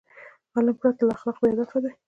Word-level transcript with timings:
علم 0.55 0.75
پرته 0.79 1.01
له 1.07 1.13
اخلاقو 1.17 1.41
بېهدفه 1.43 1.77
دی. 1.83 1.91